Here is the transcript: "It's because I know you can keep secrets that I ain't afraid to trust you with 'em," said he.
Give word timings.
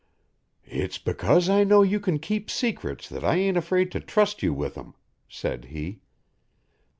"It's 0.65 0.97
because 0.97 1.47
I 1.47 1.63
know 1.63 1.83
you 1.83 1.99
can 1.99 2.17
keep 2.17 2.49
secrets 2.49 3.07
that 3.07 3.23
I 3.23 3.35
ain't 3.35 3.55
afraid 3.55 3.91
to 3.91 3.99
trust 3.99 4.41
you 4.41 4.51
with 4.51 4.75
'em," 4.75 4.95
said 5.29 5.65
he. 5.65 6.01